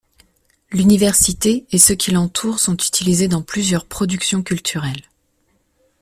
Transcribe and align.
L'université 0.71 1.67
et 1.69 1.77
ce 1.77 1.93
qui 1.93 2.09
l'entoure 2.09 2.57
sont 2.59 2.73
utilisés 2.73 3.27
dans 3.27 3.43
plusieurs 3.43 3.85
productions 3.85 4.41
culturelles. 4.41 5.03